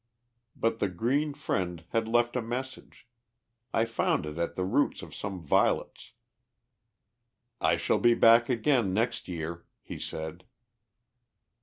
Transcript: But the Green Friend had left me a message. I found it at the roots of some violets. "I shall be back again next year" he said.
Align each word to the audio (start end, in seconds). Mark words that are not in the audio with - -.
But 0.55 0.79
the 0.79 0.87
Green 0.89 1.35
Friend 1.35 1.85
had 1.89 2.07
left 2.07 2.33
me 2.35 2.39
a 2.39 2.43
message. 2.43 3.07
I 3.71 3.85
found 3.85 4.25
it 4.25 4.39
at 4.39 4.55
the 4.55 4.65
roots 4.65 5.03
of 5.03 5.13
some 5.13 5.43
violets. 5.43 6.13
"I 7.61 7.77
shall 7.77 7.99
be 7.99 8.15
back 8.15 8.49
again 8.49 8.95
next 8.95 9.27
year" 9.27 9.63
he 9.83 9.99
said. 9.99 10.43